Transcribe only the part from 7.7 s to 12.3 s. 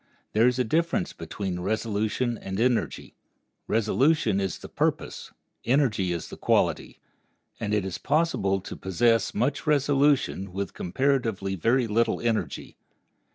it is possible to possess much resolution with comparatively very little